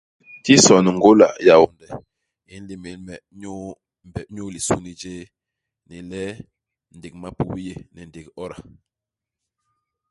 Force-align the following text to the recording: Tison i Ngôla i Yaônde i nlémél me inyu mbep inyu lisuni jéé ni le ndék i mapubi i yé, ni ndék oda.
Tison 0.43 0.85
i 0.89 0.91
Ngôla 0.97 1.27
i 1.35 1.35
Yaônde 1.47 1.87
i 2.53 2.55
nlémél 2.61 2.99
me 3.07 3.15
inyu 3.33 3.53
mbep 4.07 4.25
inyu 4.29 4.45
lisuni 4.53 4.91
jéé 5.01 5.23
ni 5.87 5.97
le 6.09 6.21
ndék 6.95 7.13
i 7.15 7.19
mapubi 7.21 7.59
i 7.61 7.65
yé, 7.69 7.75
ni 7.93 8.01
ndék 8.05 8.27
oda. 8.43 8.57